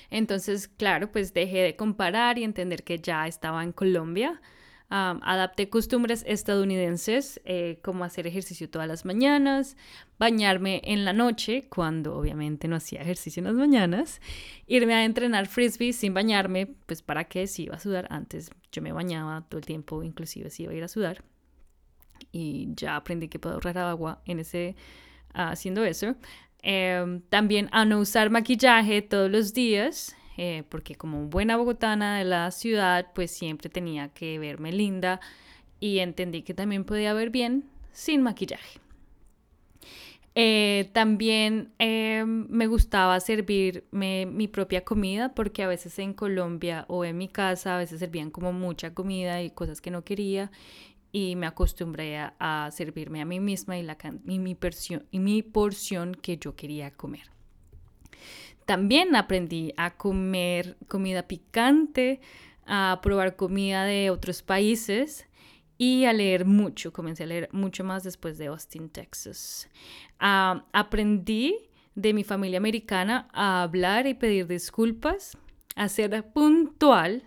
Entonces, 0.10 0.68
claro, 0.68 1.12
pues 1.12 1.34
dejé 1.34 1.60
de 1.60 1.76
comparar 1.76 2.38
y 2.38 2.44
entender 2.44 2.84
que 2.84 3.00
ya 3.00 3.28
estaba 3.28 3.64
en 3.64 3.72
Colombia. 3.72 4.42
adapté 4.92 5.70
costumbres 5.70 6.24
estadounidenses, 6.28 7.40
eh, 7.46 7.80
como 7.84 8.04
hacer 8.04 8.26
ejercicio 8.26 8.70
todas 8.70 8.88
las 8.88 9.06
mañanas, 9.06 9.78
bañarme 10.18 10.82
en 10.84 11.06
la 11.06 11.14
noche, 11.14 11.68
cuando 11.70 12.16
obviamente 12.18 12.68
no 12.68 12.76
hacía 12.76 13.02
ejercicio 13.02 13.42
en 13.42 13.46
las 13.46 13.54
mañanas, 13.56 14.20
irme 14.66 14.96
a 14.96 15.06
entrenar 15.06 15.46
frisbee 15.48 15.94
sin 15.94 16.14
bañarme, 16.16 16.68
pues 16.88 17.04
para 17.04 17.26
qué, 17.26 17.46
si 17.46 17.66
iba 17.66 17.76
a 17.76 17.80
sudar 17.80 18.08
antes, 18.10 18.50
yo 18.72 18.82
me 18.82 18.92
bañaba 18.92 19.46
todo 19.48 19.60
el 19.60 19.66
tiempo, 19.66 20.02
inclusive 20.04 20.50
si 20.50 20.64
iba 20.64 20.72
a 20.72 20.76
ir 20.76 20.84
a 20.84 20.88
sudar, 20.88 21.24
y 22.32 22.70
ya 22.76 22.96
aprendí 22.96 23.28
que 23.28 23.38
puedo 23.40 23.56
ahorrar 23.56 23.78
agua 23.78 24.22
en 24.26 24.40
ese, 24.40 24.76
haciendo 25.34 25.84
eso. 25.86 26.16
Em, 26.62 27.22
también 27.30 27.70
a 27.72 27.86
no 27.86 28.00
usar 28.00 28.30
maquillaje 28.30 29.02
todos 29.02 29.32
los 29.32 29.54
días, 29.54 30.16
eh, 30.38 30.64
porque 30.70 30.96
como 30.96 31.26
buena 31.28 31.58
bogotana 31.58 32.18
de 32.18 32.26
la 32.26 32.52
ciudad, 32.52 33.08
pues 33.16 33.32
siempre 33.32 33.70
tenía 33.70 34.10
que 34.10 34.40
verme 34.40 34.72
linda 34.72 35.20
y 35.80 36.00
entendí 36.00 36.42
que 36.44 36.54
también 36.54 36.84
podía 36.84 37.14
ver 37.14 37.30
bien 37.30 37.64
sin 37.94 38.22
maquillaje. 38.22 38.80
Eh, 40.36 40.90
también 40.94 41.74
em, 41.80 42.48
me 42.50 42.68
gustaba 42.68 43.20
servirme 43.20 44.26
mi 44.26 44.48
propia 44.48 44.86
comida 44.86 45.34
porque 45.34 45.64
a 45.64 45.68
veces 45.68 45.98
en 46.00 46.14
Colombia 46.14 46.86
o 46.88 47.04
en 47.04 47.18
mi 47.18 47.28
casa 47.28 47.76
a 47.76 47.78
veces 47.80 48.00
servían 48.00 48.30
como 48.30 48.54
mucha 48.54 48.94
comida 48.94 49.42
y 49.42 49.50
cosas 49.50 49.82
que 49.82 49.92
no 49.92 50.04
quería 50.04 50.52
y 51.12 51.36
me 51.36 51.48
acostumbré 51.48 52.18
a, 52.18 52.70
servirme 52.72 53.22
a 53.22 53.26
mí 53.26 53.40
misma 53.40 53.78
y, 53.78 53.84
la, 53.84 53.98
mi, 54.24 54.56
porción, 54.56 55.06
y 55.12 55.20
mi 55.20 55.42
porción 55.42 56.14
que 56.16 56.38
yo 56.38 56.56
quería 56.56 56.92
comer. 56.92 57.32
También 58.66 59.16
aprendí 59.16 59.74
a 59.78 59.98
comer 59.98 60.78
comida 60.88 61.24
picante, 61.24 62.22
a 62.68 63.00
probar 63.02 63.36
comida 63.36 63.84
de 63.84 64.12
otros 64.12 64.44
países 64.44 65.26
y 65.80 66.06
a 66.06 66.14
leer 66.14 66.46
mucho. 66.46 66.94
Comencé 66.94 67.24
a 67.24 67.28
leer 67.28 67.50
mucho 67.52 67.84
más 67.84 68.04
después 68.04 68.38
de 68.38 68.48
Austin, 68.48 68.90
Texas. 68.90 69.68
Ah, 70.20 70.66
aprendí 70.72 71.70
de 71.96 72.14
mi 72.14 72.24
familia 72.24 72.58
americana 72.58 73.28
a 73.34 73.64
hablar 73.64 74.06
y 74.06 74.14
pedir 74.14 74.46
disculpas, 74.46 75.36
a 75.76 75.90
ser 75.90 76.32
puntual 76.32 77.24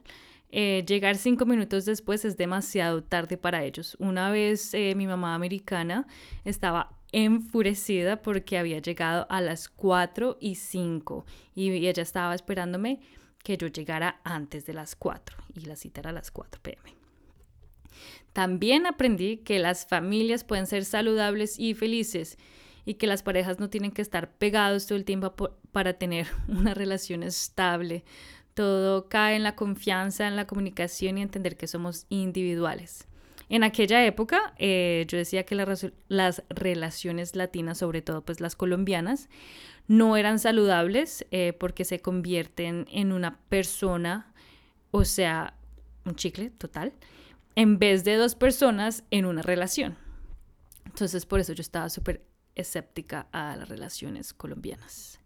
eh, 0.53 0.85
llegar 0.87 1.17
cinco 1.17 1.47
minutos 1.47 1.87
después 1.87 2.27
es 2.27 2.37
demasiado 2.37 3.03
tarde 3.03 3.39
para 3.39 3.65
ellos. 3.65 3.97
Una 3.99 4.31
vez 4.31 4.75
eh, 4.75 4.95
mi 4.95 5.07
mamá 5.07 5.35
americana 5.35 6.07
estaba 6.45 6.93
enfurecida 7.11 8.21
porque 8.21 8.59
había 8.59 8.79
llegado 8.79 9.27
a 9.31 9.41
las 9.41 9.71
4 9.71 10.37
y 10.41 10.57
5 10.57 11.27
y 11.55 11.71
ella 11.71 12.03
estaba 12.03 12.35
esperándome 12.35 13.01
que 13.43 13.57
yo 13.57 13.69
llegara 13.69 14.21
antes 14.25 14.67
de 14.67 14.75
las 14.75 14.95
4 14.95 15.37
y 15.55 15.61
la 15.61 15.77
cita 15.77 16.01
era 16.01 16.11
a 16.11 16.15
las 16.15 16.31
4 16.31 16.61
pm. 16.63 16.97
También 18.35 18.87
aprendí 18.87 19.39
que 19.39 19.59
las 19.59 19.87
familias 19.87 20.45
pueden 20.45 20.67
ser 20.67 20.85
saludables 20.85 21.59
y 21.59 21.75
felices 21.75 22.39
y 22.85 22.95
que 22.95 23.07
las 23.07 23.23
parejas 23.23 23.59
no 23.59 23.71
tienen 23.71 23.93
que 23.93 24.03
estar 24.03 24.33
pegados 24.33 24.87
todo 24.87 24.97
el 24.97 25.05
tiempo 25.05 25.35
para 25.71 25.95
tener 25.95 26.27
una 26.49 26.75
relación 26.75 27.23
estable. 27.23 28.05
Todo 28.55 29.09
cae 29.09 29.37
en 29.37 29.43
la 29.43 29.57
confianza, 29.57 30.27
en 30.27 30.37
la 30.37 30.47
comunicación 30.47 31.19
y 31.19 31.23
entender 31.23 31.57
que 31.57 31.67
somos 31.67 32.07
individuales. 32.09 33.07
En 33.49 33.65
aquella 33.65 34.05
época 34.07 34.55
eh, 34.59 35.05
yo 35.09 35.19
decía 35.19 35.45
que 35.45 35.55
las 35.55 36.43
relaciones 36.49 37.37
latinas, 37.37 37.79
sobre 37.79 38.01
todo 38.01 38.23
pues 38.23 38.41
las 38.41 38.57
colombianas, 38.57 39.29
no 39.89 40.17
eran 40.17 40.39
saludables 40.39 41.27
eh, 41.31 41.53
porque 41.59 41.85
se 41.85 42.01
convierten 42.01 42.87
en 42.91 43.13
una 43.13 43.39
persona, 43.51 44.33
o 44.91 45.05
sea, 45.05 45.55
un 46.05 46.15
chicle 46.15 46.51
total, 46.51 46.95
en 47.55 47.79
vez 47.79 48.05
de 48.05 48.17
dos 48.17 48.35
personas 48.35 49.05
en 49.11 49.27
una 49.27 49.43
relación. 49.43 49.99
Entonces 50.87 51.27
por 51.27 51.41
eso 51.41 51.53
yo 51.53 51.61
estaba 51.61 51.91
súper 51.91 52.25
escéptica 52.55 53.27
a 53.33 53.57
las 53.57 53.69
relaciones 53.69 54.33
colombianas. 54.33 55.22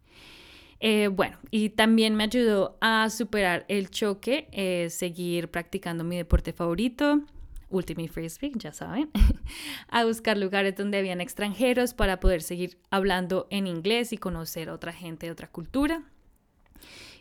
Eh, 0.80 1.08
bueno, 1.08 1.38
y 1.50 1.70
también 1.70 2.14
me 2.14 2.24
ayudó 2.24 2.76
a 2.80 3.08
superar 3.10 3.64
el 3.68 3.90
choque, 3.90 4.48
eh, 4.52 4.88
seguir 4.90 5.50
practicando 5.50 6.04
mi 6.04 6.16
deporte 6.16 6.52
favorito, 6.52 7.22
Ultimate 7.70 8.08
Frisbee, 8.08 8.52
ya 8.54 8.72
saben, 8.72 9.10
a 9.88 10.04
buscar 10.04 10.36
lugares 10.36 10.76
donde 10.76 10.98
habían 10.98 11.20
extranjeros 11.20 11.94
para 11.94 12.20
poder 12.20 12.42
seguir 12.42 12.78
hablando 12.90 13.46
en 13.50 13.66
inglés 13.66 14.12
y 14.12 14.18
conocer 14.18 14.68
a 14.68 14.74
otra 14.74 14.92
gente 14.92 15.26
de 15.26 15.32
otra 15.32 15.48
cultura. 15.48 16.02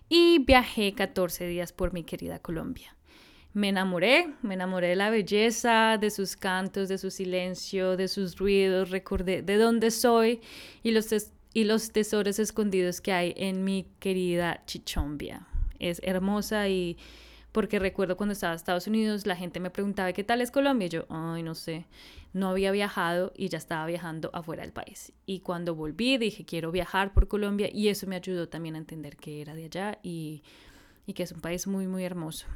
Y 0.08 0.40
viajé 0.40 0.94
14 0.94 1.48
días 1.48 1.74
por 1.74 1.94
mi 1.94 2.04
querida 2.04 2.40
Colombia. 2.40 2.96
Me 3.54 3.70
enamoré, 3.70 4.34
me 4.42 4.54
enamoré 4.54 4.90
de 4.90 4.96
la 4.98 5.10
belleza, 5.10 5.98
de 5.98 6.12
sus 6.12 6.36
cantos, 6.36 6.90
de 6.90 6.98
su 6.98 7.10
silencio, 7.10 7.96
de 7.96 8.10
sus 8.10 8.36
ruidos, 8.36 8.90
recordé 8.90 9.42
de 9.42 9.56
dónde 9.56 9.92
soy 9.92 10.42
y 10.84 10.92
los 10.92 11.14
y 11.56 11.64
los 11.64 11.92
tesoros 11.92 12.38
escondidos 12.38 13.00
que 13.00 13.14
hay 13.14 13.34
en 13.38 13.64
mi 13.64 13.88
querida 14.00 14.62
Chichombia. 14.66 15.48
Es 15.80 16.02
hermosa 16.04 16.68
y 16.68 16.98
porque 17.54 17.80
recuerdo 17.80 18.18
cuando 18.18 18.34
estaba 18.34 18.52
en 18.52 18.58
Estados 18.58 18.88
Unidos 18.88 19.26
la 19.26 19.38
gente 19.38 19.62
me 19.62 19.70
preguntaba 19.70 20.12
qué 20.12 20.26
tal 20.26 20.42
es 20.42 20.52
Colombia 20.52 20.88
y 20.88 20.90
yo, 20.90 21.06
ay, 21.08 21.44
no 21.44 21.56
sé, 21.56 21.86
no 22.34 22.50
había 22.50 22.72
viajado 22.72 23.32
y 23.38 23.48
ya 23.48 23.58
estaba 23.58 23.86
viajando 23.86 24.32
afuera 24.34 24.64
del 24.64 24.74
país. 24.74 25.14
Y 25.26 25.40
cuando 25.40 25.76
volví 25.76 26.18
dije, 26.18 26.44
quiero 26.44 26.74
viajar 26.74 27.14
por 27.14 27.30
Colombia 27.30 27.70
y 27.72 27.88
eso 27.88 28.06
me 28.06 28.18
ayudó 28.18 28.50
también 28.50 28.76
a 28.76 28.80
entender 28.80 29.16
que 29.16 29.40
era 29.40 29.56
de 29.56 29.64
allá 29.64 29.98
y, 30.04 30.44
y 31.08 31.14
que 31.14 31.24
es 31.24 31.32
un 31.32 31.40
país 31.40 31.68
muy, 31.68 31.88
muy 31.88 32.04
hermoso. 32.04 32.48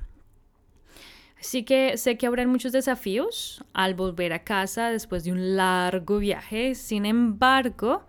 Así 1.40 1.64
que 1.64 1.96
sé 1.96 2.18
que 2.18 2.28
habrán 2.28 2.50
muchos 2.50 2.74
desafíos 2.74 3.64
al 3.72 3.96
volver 3.96 4.34
a 4.34 4.44
casa 4.44 4.90
después 4.90 5.24
de 5.24 5.32
un 5.32 5.56
largo 5.56 6.18
viaje. 6.18 6.76
Sin 6.76 7.06
embargo, 7.06 8.06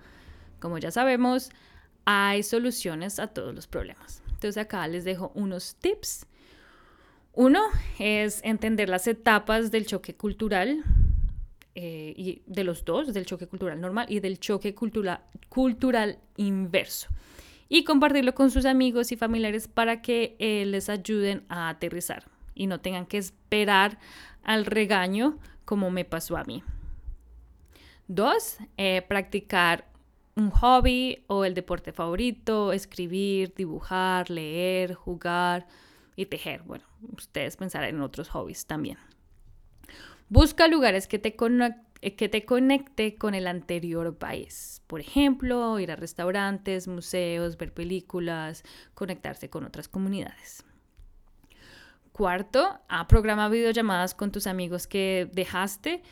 como 0.60 0.78
ya 0.78 0.90
sabemos, 0.90 1.50
hay 2.04 2.42
soluciones 2.42 3.18
a 3.18 3.28
todos 3.28 3.54
los 3.54 3.66
problemas. 3.66 4.22
Entonces 4.28 4.56
acá 4.56 4.86
les 4.88 5.04
dejo 5.04 5.32
unos 5.34 5.76
tips. 5.76 6.26
Uno 7.32 7.60
es 7.98 8.40
entender 8.42 8.88
las 8.88 9.06
etapas 9.06 9.70
del 9.70 9.86
choque 9.86 10.14
cultural 10.14 10.82
eh, 11.74 12.14
y 12.16 12.42
de 12.46 12.64
los 12.64 12.84
dos, 12.84 13.12
del 13.14 13.26
choque 13.26 13.46
cultural 13.46 13.80
normal 13.80 14.06
y 14.08 14.20
del 14.20 14.40
choque 14.40 14.74
cultura, 14.74 15.24
cultural 15.48 16.18
inverso. 16.36 17.08
Y 17.68 17.84
compartirlo 17.84 18.34
con 18.34 18.50
sus 18.50 18.64
amigos 18.64 19.12
y 19.12 19.16
familiares 19.16 19.68
para 19.68 20.02
que 20.02 20.36
eh, 20.40 20.64
les 20.66 20.88
ayuden 20.88 21.44
a 21.48 21.68
aterrizar 21.68 22.24
y 22.54 22.66
no 22.66 22.80
tengan 22.80 23.06
que 23.06 23.18
esperar 23.18 23.98
al 24.42 24.66
regaño 24.66 25.38
como 25.64 25.90
me 25.90 26.04
pasó 26.04 26.36
a 26.36 26.44
mí. 26.44 26.64
Dos, 28.08 28.56
eh, 28.76 29.02
practicar 29.06 29.89
un 30.40 30.50
hobby 30.50 31.24
o 31.26 31.44
el 31.44 31.54
deporte 31.54 31.92
favorito, 31.92 32.72
escribir, 32.72 33.54
dibujar, 33.54 34.30
leer, 34.30 34.94
jugar 34.94 35.66
y 36.16 36.26
tejer. 36.26 36.62
Bueno, 36.62 36.84
ustedes 37.16 37.56
pensarán 37.56 37.90
en 37.90 38.00
otros 38.00 38.28
hobbies 38.30 38.66
también. 38.66 38.98
Busca 40.28 40.68
lugares 40.68 41.06
que 41.06 41.18
te, 41.18 41.34
que 41.34 42.28
te 42.28 42.44
conecte 42.44 43.16
con 43.16 43.34
el 43.34 43.46
anterior 43.46 44.16
país. 44.16 44.82
Por 44.86 45.00
ejemplo, 45.00 45.78
ir 45.78 45.90
a 45.90 45.96
restaurantes, 45.96 46.88
museos, 46.88 47.56
ver 47.56 47.72
películas, 47.72 48.64
conectarse 48.94 49.50
con 49.50 49.64
otras 49.64 49.88
comunidades. 49.88 50.64
Cuarto, 52.12 52.80
a 52.88 53.08
programa 53.08 53.48
videollamadas 53.48 54.14
con 54.14 54.30
tus 54.30 54.46
amigos 54.46 54.86
que 54.86 55.28
dejaste 55.32 56.02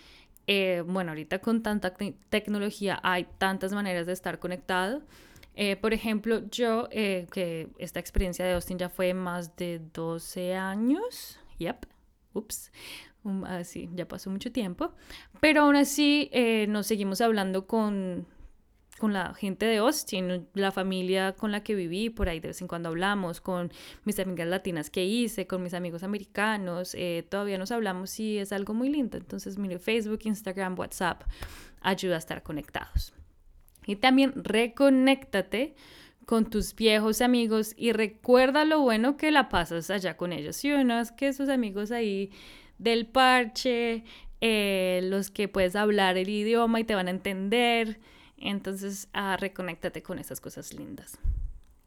Eh, 0.51 0.83
bueno, 0.87 1.11
ahorita 1.11 1.41
con 1.41 1.63
tanta 1.63 1.95
tecnología 2.31 2.99
hay 3.03 3.27
tantas 3.37 3.75
maneras 3.75 4.07
de 4.07 4.15
estar 4.15 4.39
conectado. 4.39 5.03
Eh, 5.55 5.77
por 5.77 5.93
ejemplo, 5.93 6.41
yo, 6.51 6.89
eh, 6.91 7.27
que 7.31 7.69
esta 7.79 8.01
experiencia 8.01 8.47
de 8.47 8.55
Austin 8.55 8.79
ya 8.79 8.89
fue 8.89 9.13
más 9.13 9.57
de 9.57 9.83
12 9.93 10.55
años, 10.55 11.39
yep, 11.59 11.85
ups, 12.33 12.73
um, 13.25 13.45
así, 13.45 13.91
ya 13.93 14.09
pasó 14.09 14.31
mucho 14.31 14.51
tiempo, 14.51 14.95
pero 15.41 15.63
aún 15.63 15.77
así 15.77 16.31
nos 16.69 16.87
seguimos 16.87 17.21
hablando 17.21 17.67
con 17.67 18.27
con 18.99 19.13
la 19.13 19.33
gente 19.35 19.67
de 19.67 19.79
Austin, 19.79 20.49
la 20.55 20.73
familia 20.73 21.33
con 21.33 21.53
la 21.53 21.63
que 21.63 21.75
viví, 21.75 22.11
por 22.11 22.29
ahí 22.29 22.41
de 22.41 22.49
vez 22.49 22.61
en 22.61 22.69
cuando 22.69 22.89
hablamos, 22.89 23.41
con 23.41 23.73
mis 24.05 24.19
amigas 24.19 24.49
latinas 24.49 24.91
que 24.91 25.05
hice, 25.05 25.47
con 25.47 25.63
mis 25.63 25.75
amigos 25.75 26.03
americanos, 26.03 26.95
eh, 26.95 27.25
todavía 27.29 27.59
nos 27.59 27.71
hablamos 27.71 28.19
y 28.21 28.39
es 28.39 28.53
algo 28.53 28.75
muy 28.75 28.91
lindo. 28.91 29.17
Entonces, 29.17 29.57
mire, 29.59 29.79
Facebook, 29.79 30.21
Instagram, 30.25 30.79
WhatsApp 30.79 31.23
ayuda 31.81 32.17
a 32.17 32.19
estar 32.19 32.43
conectados. 32.43 33.15
Y 33.87 33.97
también 33.97 34.33
reconéctate 34.37 35.75
con 36.27 36.51
tus 36.51 36.75
viejos 36.75 37.23
amigos 37.23 37.73
y 37.77 37.93
recuerda 37.93 38.67
lo 38.67 38.81
bueno 38.81 39.17
que 39.17 39.31
la 39.31 39.49
pasas 39.49 39.89
allá 39.89 40.19
con 40.19 40.35
ellos. 40.35 40.57
Si 40.57 40.71
uno 40.71 41.01
es 41.01 41.11
que 41.11 41.29
esos 41.29 41.49
amigos 41.49 41.91
ahí 41.91 42.31
del 42.77 43.07
parche, 43.07 44.05
eh, 44.43 45.01
los 45.05 45.31
que 45.31 45.49
puedes 45.49 45.75
hablar 45.75 46.19
el 46.19 46.29
idioma 46.29 46.81
y 46.81 46.85
te 46.85 46.95
van 46.95 47.09
a 47.09 47.13
entender, 47.13 47.99
entonces, 48.41 49.09
ah, 49.13 49.37
reconéctate 49.37 50.03
con 50.03 50.19
esas 50.19 50.41
cosas 50.41 50.73
lindas. 50.73 51.19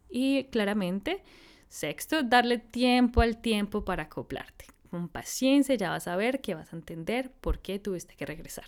Y 0.10 0.46
claramente, 0.46 1.24
sexto, 1.70 2.24
darle 2.24 2.58
tiempo 2.58 3.22
al 3.22 3.42
tiempo 3.42 3.86
para 3.86 4.04
acoplarte. 4.04 4.66
Con 4.90 5.08
paciencia 5.08 5.76
ya 5.76 5.90
vas 5.90 6.08
a 6.08 6.18
ver 6.18 6.42
que 6.42 6.54
vas 6.54 6.74
a 6.74 6.76
entender 6.76 7.32
por 7.40 7.60
qué 7.60 7.80
tuviste 7.80 8.16
que 8.16 8.26
regresar. 8.26 8.66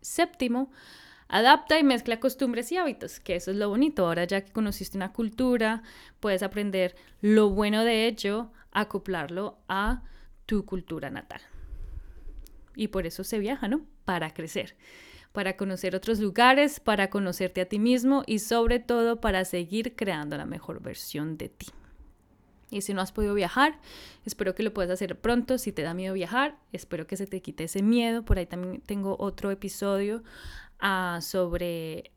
Séptimo, 0.00 0.70
adapta 1.26 1.78
y 1.78 1.82
mezcla 1.82 2.20
costumbres 2.20 2.70
y 2.70 2.76
hábitos, 2.76 3.18
que 3.18 3.34
eso 3.34 3.50
es 3.50 3.56
lo 3.56 3.68
bonito. 3.68 4.06
Ahora 4.06 4.24
ya 4.24 4.44
que 4.44 4.52
conociste 4.52 4.96
una 4.96 5.12
cultura, 5.12 5.82
puedes 6.20 6.44
aprender 6.44 6.94
lo 7.20 7.50
bueno 7.50 7.82
de 7.82 8.06
ello, 8.06 8.52
acoplarlo 8.70 9.58
a 9.66 10.04
tu 10.46 10.64
cultura 10.64 11.10
natal. 11.10 11.40
Y 12.76 12.88
por 12.88 13.06
eso 13.06 13.24
se 13.24 13.40
viaja, 13.40 13.66
¿no? 13.66 13.84
Para 14.04 14.32
crecer 14.32 14.76
para 15.32 15.56
conocer 15.56 15.94
otros 15.94 16.20
lugares, 16.20 16.80
para 16.80 17.10
conocerte 17.10 17.60
a 17.60 17.66
ti 17.66 17.78
mismo 17.78 18.22
y 18.26 18.40
sobre 18.40 18.80
todo 18.80 19.20
para 19.20 19.44
seguir 19.44 19.94
creando 19.94 20.36
la 20.36 20.46
mejor 20.46 20.82
versión 20.82 21.36
de 21.36 21.48
ti. 21.48 21.66
Y 22.70 22.82
si 22.82 22.92
no 22.92 23.00
has 23.00 23.12
podido 23.12 23.34
viajar, 23.34 23.78
espero 24.24 24.54
que 24.54 24.62
lo 24.62 24.74
puedas 24.74 24.90
hacer 24.90 25.18
pronto. 25.18 25.56
Si 25.58 25.72
te 25.72 25.82
da 25.82 25.94
miedo 25.94 26.14
viajar, 26.14 26.58
espero 26.72 27.06
que 27.06 27.16
se 27.16 27.26
te 27.26 27.40
quite 27.40 27.64
ese 27.64 27.82
miedo. 27.82 28.24
Por 28.24 28.38
ahí 28.38 28.46
también 28.46 28.82
tengo 28.82 29.16
otro 29.18 29.50
episodio 29.50 30.22
ah, 30.78 31.20
sobre 31.22 32.10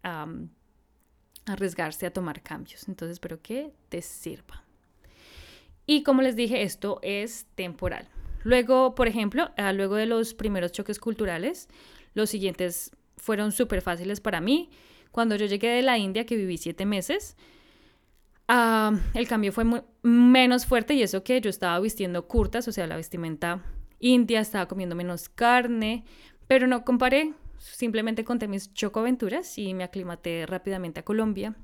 arriesgarse 1.46 2.06
a 2.06 2.12
tomar 2.12 2.42
cambios. 2.44 2.88
Entonces 2.90 3.14
espero 3.14 3.42
que 3.42 3.74
te 3.90 4.02
sirva. 4.02 4.64
Y 5.86 6.04
como 6.04 6.22
les 6.22 6.36
dije, 6.36 6.64
esto 6.64 7.00
es 7.02 7.46
temporal. 7.56 8.10
Luego, 8.44 8.96
por 8.96 9.08
ejemplo, 9.08 9.52
ah, 9.58 9.72
luego 9.72 9.96
de 9.96 10.06
los 10.06 10.34
primeros 10.34 10.72
choques 10.72 11.00
culturales, 11.00 11.70
los 12.14 12.30
siguientes 12.30 12.92
fueron 13.22 13.52
súper 13.52 13.82
fáciles 13.82 14.20
para 14.20 14.42
mí. 14.42 14.70
Cuando 15.12 15.36
yo 15.36 15.46
llegué 15.46 15.70
de 15.70 15.82
la 15.82 15.98
India, 15.98 16.26
que 16.26 16.36
viví 16.36 16.58
siete 16.58 16.86
meses, 16.86 17.38
ah, 18.48 18.94
el 19.14 19.28
cambio 19.28 19.54
fue 19.54 19.64
menos 20.02 20.66
fuerte 20.66 20.96
y 20.96 21.04
eso 21.04 21.24
que 21.24 21.40
yo 21.40 21.50
estaba 21.50 21.80
vistiendo 21.80 22.28
curtas, 22.28 22.68
o 22.68 22.72
sea, 22.72 22.88
la 22.88 22.96
vestimenta 22.96 23.64
india, 24.00 24.40
estaba 24.42 24.68
comiendo 24.68 24.96
menos 24.96 25.30
carne, 25.30 26.04
pero 26.48 26.66
no 26.66 26.84
comparé, 26.84 27.34
simplemente 27.60 28.24
conté 28.24 28.48
mis 28.48 28.74
chocoaventuras 28.74 29.58
y 29.58 29.74
me 29.74 29.84
aclimaté 29.84 30.46
rápidamente 30.48 31.02
a 31.02 31.06
Colombia. 31.06 31.56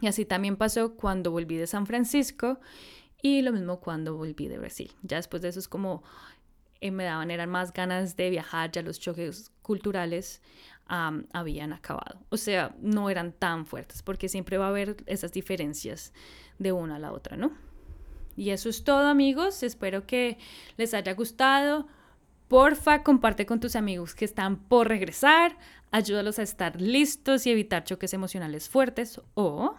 Y 0.00 0.06
así 0.06 0.24
también 0.24 0.56
pasó 0.56 0.94
cuando 0.94 1.30
volví 1.30 1.56
de 1.56 1.66
San 1.66 1.86
Francisco 1.86 2.60
y 3.20 3.42
lo 3.42 3.52
mismo 3.52 3.80
cuando 3.80 4.14
volví 4.14 4.46
de 4.46 4.58
Brasil. 4.58 4.92
Ya 5.02 5.16
después 5.16 5.42
de 5.42 5.48
eso 5.48 5.58
es 5.58 5.68
como 5.68 6.04
eh, 6.80 6.90
me 6.90 7.04
daban 7.04 7.30
eran 7.30 7.50
más 7.50 7.72
ganas 7.72 8.16
de 8.16 8.30
viajar, 8.30 8.70
ya 8.70 8.82
los 8.82 9.00
choques 9.00 9.50
culturales 9.62 10.42
habían 10.88 11.72
acabado. 11.72 12.20
O 12.30 12.36
sea, 12.36 12.74
no 12.80 13.10
eran 13.10 13.32
tan 13.32 13.66
fuertes 13.66 14.02
porque 14.02 14.28
siempre 14.28 14.58
va 14.58 14.66
a 14.66 14.70
haber 14.70 14.96
esas 15.06 15.32
diferencias 15.32 16.12
de 16.58 16.72
una 16.72 16.96
a 16.96 16.98
la 16.98 17.12
otra, 17.12 17.36
¿no? 17.36 17.52
Y 18.36 18.50
eso 18.50 18.68
es 18.68 18.84
todo 18.84 19.08
amigos, 19.08 19.62
espero 19.62 20.06
que 20.06 20.38
les 20.76 20.94
haya 20.94 21.14
gustado. 21.14 21.88
Porfa, 22.48 23.02
comparte 23.02 23.46
con 23.46 23.58
tus 23.58 23.74
amigos 23.74 24.14
que 24.14 24.24
están 24.24 24.56
por 24.56 24.88
regresar, 24.88 25.56
ayúdalos 25.90 26.38
a 26.38 26.42
estar 26.42 26.80
listos 26.80 27.46
y 27.46 27.50
evitar 27.50 27.84
choques 27.84 28.12
emocionales 28.14 28.68
fuertes 28.68 29.20
o 29.34 29.74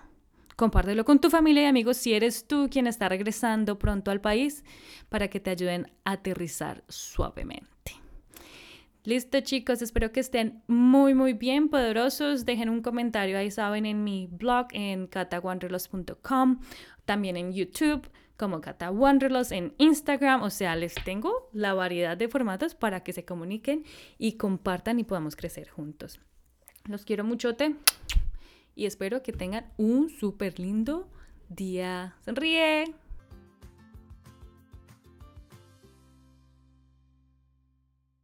compártelo 0.57 1.05
con 1.05 1.21
tu 1.21 1.29
familia 1.29 1.63
y 1.63 1.65
amigos 1.67 1.97
si 1.97 2.13
eres 2.13 2.47
tú 2.47 2.67
quien 2.69 2.87
está 2.87 3.07
regresando 3.07 3.79
pronto 3.79 4.11
al 4.11 4.19
país 4.19 4.65
para 5.07 5.29
que 5.29 5.39
te 5.39 5.51
ayuden 5.51 5.91
a 6.03 6.13
aterrizar 6.13 6.83
suavemente. 6.89 8.06
Listo 9.03 9.39
chicos, 9.41 9.81
espero 9.81 10.11
que 10.11 10.19
estén 10.19 10.61
muy 10.67 11.13
muy 11.13 11.33
bien, 11.33 11.69
poderosos. 11.69 12.45
Dejen 12.45 12.69
un 12.69 12.81
comentario, 12.81 13.37
ahí 13.37 13.51
saben, 13.51 13.85
en 13.85 14.03
mi 14.03 14.27
blog 14.27 14.67
en 14.71 15.07
catawanderlos.com, 15.07 16.59
también 17.05 17.37
en 17.37 17.53
YouTube 17.53 18.09
como 18.37 18.61
Cata 18.61 18.91
en 19.51 19.73
Instagram, 19.77 20.43
o 20.43 20.49
sea, 20.49 20.75
les 20.75 20.93
tengo 21.03 21.49
la 21.53 21.73
variedad 21.73 22.15
de 22.15 22.29
formatos 22.29 22.75
para 22.75 23.03
que 23.03 23.11
se 23.11 23.25
comuniquen 23.25 23.83
y 24.17 24.33
compartan 24.33 24.99
y 24.99 25.03
podamos 25.03 25.35
crecer 25.35 25.69
juntos. 25.69 26.19
Los 26.85 27.03
quiero 27.03 27.23
muchote 27.23 27.75
y 28.75 28.85
espero 28.85 29.23
que 29.23 29.33
tengan 29.33 29.65
un 29.77 30.09
súper 30.09 30.59
lindo 30.59 31.09
día. 31.49 32.15
Sonríe. 32.23 33.06